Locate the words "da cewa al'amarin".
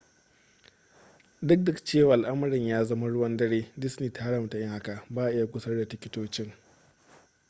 1.63-2.67